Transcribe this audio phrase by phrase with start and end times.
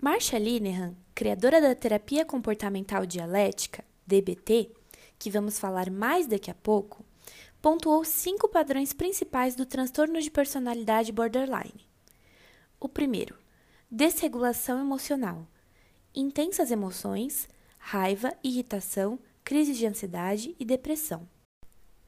[0.00, 4.70] Marsha Linehan, criadora da terapia comportamental dialética, DBT,
[5.18, 7.04] que vamos falar mais daqui a pouco,
[7.60, 11.84] pontuou cinco padrões principais do transtorno de personalidade borderline.
[12.78, 13.36] O primeiro,
[13.90, 15.44] desregulação emocional,
[16.14, 21.28] intensas emoções, raiva, irritação, crise de ansiedade e depressão.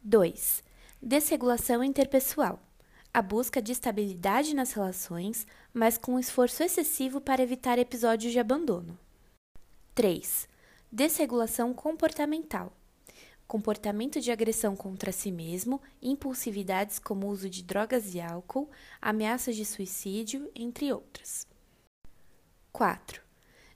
[0.01, 0.63] 2.
[1.03, 2.63] Desregulação interpessoal,
[3.13, 8.99] a busca de estabilidade nas relações, mas com esforço excessivo para evitar episódios de abandono.
[9.95, 10.48] 3.
[10.93, 12.73] Desregulação comportamental,
[13.47, 18.70] comportamento de agressão contra si mesmo, impulsividades como o uso de drogas e álcool,
[19.03, 21.47] ameaças de suicídio, entre outras.
[22.73, 23.20] 4.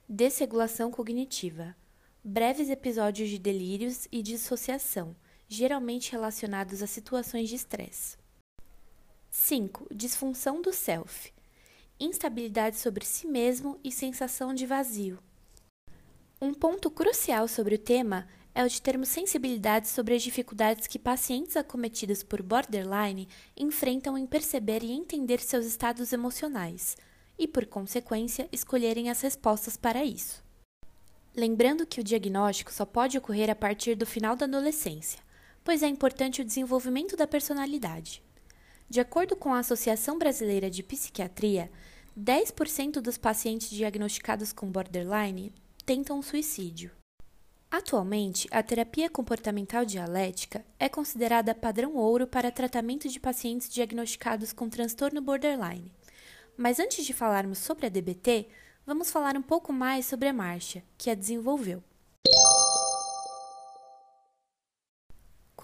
[0.07, 1.75] Desregulação cognitiva.
[2.23, 5.15] Breves episódios de delírios e dissociação,
[5.47, 8.17] geralmente relacionados a situações de estresse.
[9.47, 9.85] 5.
[9.93, 11.31] Disfunção do self.
[11.99, 15.19] Instabilidade sobre si mesmo e sensação de vazio.
[16.41, 20.97] Um ponto crucial sobre o tema é o de termos sensibilidade sobre as dificuldades que
[20.97, 26.97] pacientes acometidos por borderline enfrentam em perceber e entender seus estados emocionais
[27.37, 30.43] e, por consequência, escolherem as respostas para isso.
[31.35, 35.19] Lembrando que o diagnóstico só pode ocorrer a partir do final da adolescência,
[35.63, 38.25] pois é importante o desenvolvimento da personalidade.
[38.89, 41.71] De acordo com a Associação Brasileira de Psiquiatria,
[42.17, 45.53] 10% dos pacientes diagnosticados com borderline
[45.85, 46.91] tentam suicídio.
[47.69, 54.69] Atualmente, a terapia comportamental dialética é considerada padrão ouro para tratamento de pacientes diagnosticados com
[54.69, 55.91] transtorno borderline.
[56.55, 58.47] Mas antes de falarmos sobre a DBT,
[58.85, 61.83] vamos falar um pouco mais sobre a Marcia, que a desenvolveu.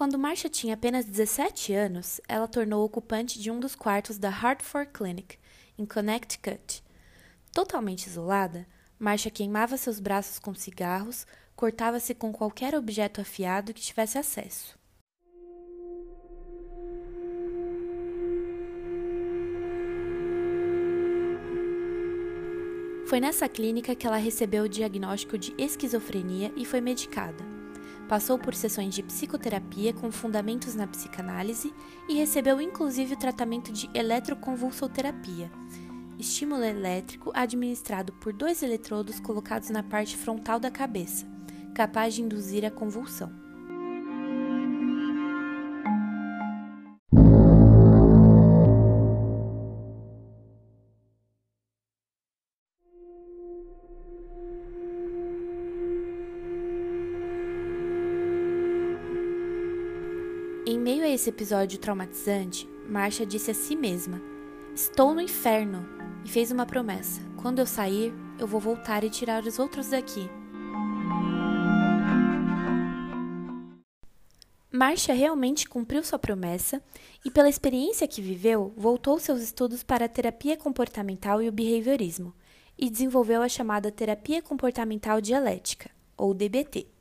[0.02, 4.90] Quando Marcia tinha apenas 17 anos, ela tornou ocupante de um dos quartos da Hartford
[4.92, 5.38] Clinic,
[5.78, 6.82] em Connecticut.
[7.52, 8.66] Totalmente isolada,
[8.98, 14.76] Marcia queimava seus braços com cigarros, cortava-se com qualquer objeto afiado que tivesse acesso.
[23.06, 27.51] Foi nessa clínica que ela recebeu o diagnóstico de esquizofrenia e foi medicada.
[28.12, 31.72] Passou por sessões de psicoterapia com fundamentos na psicanálise
[32.06, 35.50] e recebeu inclusive o tratamento de eletroconvulsoterapia,
[36.18, 41.26] estímulo elétrico administrado por dois eletrodos colocados na parte frontal da cabeça
[41.74, 43.32] capaz de induzir a convulsão.
[60.64, 64.22] Em meio a esse episódio traumatizante, Marcia disse a si mesma:
[64.72, 65.84] Estou no inferno!
[66.24, 70.30] E fez uma promessa: quando eu sair, eu vou voltar e tirar os outros daqui.
[74.70, 76.80] Marcia realmente cumpriu sua promessa
[77.24, 82.32] e, pela experiência que viveu, voltou seus estudos para a terapia comportamental e o behaviorismo
[82.78, 86.91] e desenvolveu a chamada terapia comportamental dialética, ou DBT.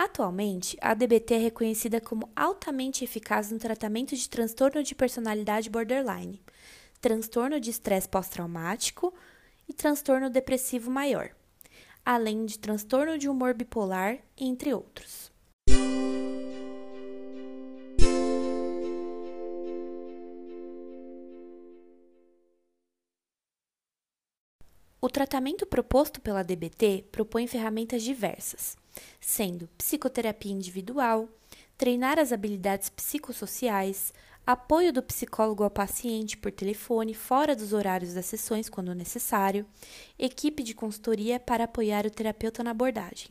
[0.00, 6.40] Atualmente, a DBT é reconhecida como altamente eficaz no tratamento de transtorno de personalidade borderline,
[7.00, 9.12] transtorno de estresse pós-traumático
[9.68, 11.30] e transtorno depressivo maior,
[12.06, 15.32] além de transtorno de humor bipolar, entre outros.
[25.00, 28.76] O tratamento proposto pela DBT propõe ferramentas diversas,
[29.20, 31.28] sendo psicoterapia individual,
[31.76, 34.12] treinar as habilidades psicossociais,
[34.46, 39.66] apoio do psicólogo ao paciente por telefone fora dos horários das sessões quando necessário,
[40.18, 43.28] equipe de consultoria para apoiar o terapeuta na abordagem.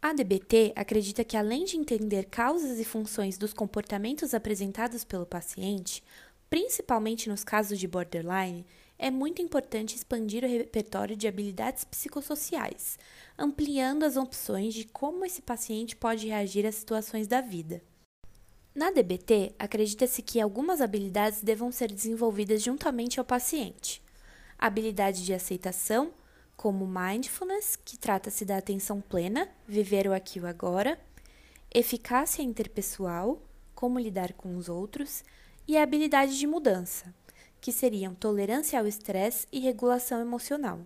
[0.00, 6.02] A DBT acredita que, além de entender causas e funções dos comportamentos apresentados pelo paciente,
[6.50, 8.66] principalmente nos casos de borderline,
[8.98, 12.98] é muito importante expandir o repertório de habilidades psicossociais,
[13.36, 17.82] ampliando as opções de como esse paciente pode reagir às situações da vida.
[18.74, 24.02] Na DBT, acredita-se que algumas habilidades devam ser desenvolvidas juntamente ao paciente.
[24.58, 26.12] Habilidade de aceitação,
[26.56, 30.98] como mindfulness, que trata-se da atenção plena, viver o aqui o agora,
[31.72, 33.40] eficácia interpessoal,
[33.74, 35.24] como lidar com os outros,
[35.66, 37.14] e a habilidade de mudança,
[37.64, 40.80] que seriam tolerância ao estresse e regulação emocional.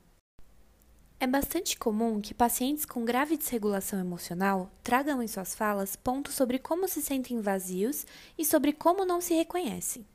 [1.19, 6.57] É bastante comum que pacientes com grave desregulação emocional tragam em suas falas pontos sobre
[6.57, 8.07] como se sentem vazios
[8.39, 10.07] e sobre como não se reconhecem.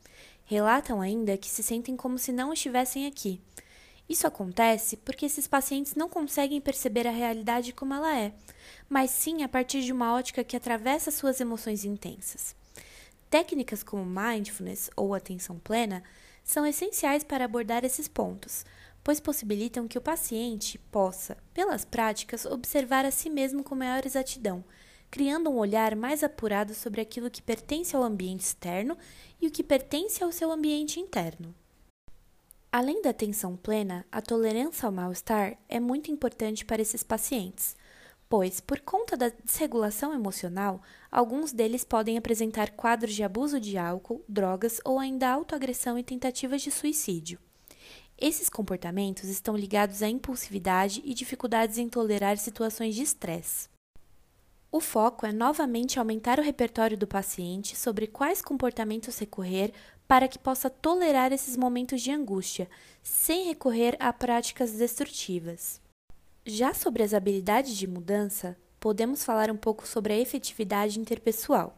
[0.46, 3.42] Relatam ainda que se sentem como se não estivessem aqui
[4.08, 8.34] Isso acontece porque esses pacientes não conseguem perceber a realidade como ela é,
[8.88, 12.56] mas sim a partir de uma ótica que atravessa suas emoções intensas.
[13.30, 16.02] Técnicas como mindfulness ou atenção plena
[16.44, 18.66] são essenciais para abordar esses pontos,
[19.04, 24.64] pois possibilitam que o paciente possa, pelas práticas, observar a si mesmo com maior exatidão,
[25.10, 28.98] criando um olhar mais apurado sobre aquilo que pertence ao ambiente externo
[29.42, 31.54] e o que pertence ao seu ambiente interno.
[32.72, 37.76] Além da atenção plena, a tolerância ao mal-estar é muito importante para esses pacientes,
[38.36, 40.82] pois, por conta da desregulação emocional,
[41.12, 46.64] alguns deles podem apresentar quadros de abuso de álcool, drogas ou ainda autoagressão e tentativas
[46.64, 47.38] de suicídio.
[48.18, 53.70] Esses comportamentos estão ligados à impulsividade e dificuldades em tolerar situações de estresse.
[54.72, 59.72] O foco é novamente aumentar o repertório do paciente sobre quais comportamentos recorrer
[60.08, 62.68] para que possa tolerar esses momentos de angústia,
[63.04, 65.83] sem recorrer a práticas destrutivas.
[66.46, 71.78] Já sobre as habilidades de mudança, podemos falar um pouco sobre a efetividade interpessoal.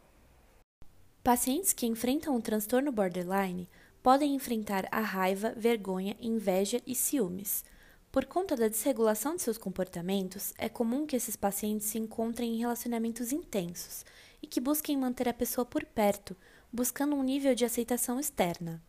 [1.23, 3.69] Pacientes que enfrentam o transtorno borderline
[4.01, 7.63] podem enfrentar a raiva, vergonha, inveja e ciúmes.
[8.11, 12.57] Por conta da desregulação de seus comportamentos, é comum que esses pacientes se encontrem em
[12.57, 14.03] relacionamentos intensos
[14.41, 16.35] e que busquem manter a pessoa por perto,
[16.73, 18.81] buscando um nível de aceitação externa.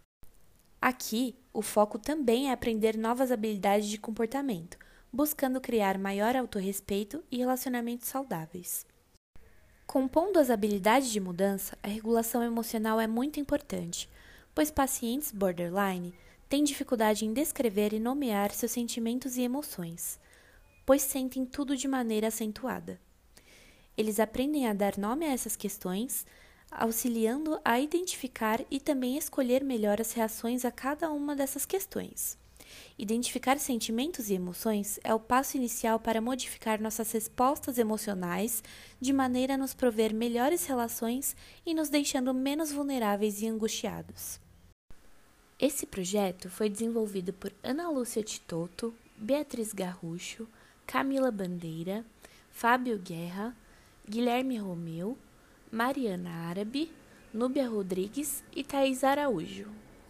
[0.81, 4.79] Aqui, o foco também é aprender novas habilidades de comportamento,
[5.17, 8.85] buscando criar maior autorrespeito e relacionamentos saudáveis.
[9.87, 14.11] Compondo as habilidades de mudança, a regulação emocional é muito importante,
[14.55, 16.13] pois pacientes borderline
[16.51, 20.21] têm dificuldade em descrever e nomear seus sentimentos e emoções,
[20.85, 23.01] pois sentem tudo de maneira acentuada.
[23.97, 26.27] Eles aprendem a dar nome a essas questões,
[26.71, 32.37] auxiliando a identificar e também escolher melhor as reações a cada uma dessas questões.
[32.99, 38.63] Identificar sentimentos e emoções é o passo inicial para modificar nossas respostas emocionais
[39.01, 44.41] de maneira a nos prover melhores relações e nos deixando menos vulneráveis e angustiados.
[45.59, 50.47] Esse projeto foi desenvolvido por Ana Lúcia Titoto, Beatriz Garrucho,
[50.87, 52.05] Camila Bandeira,
[52.51, 53.57] Fábio Guerra,
[54.09, 55.17] Guilherme Romeu,
[55.73, 56.91] Mariana Árabe,
[57.33, 59.86] Núbia Rodrigues e Thais Araújo.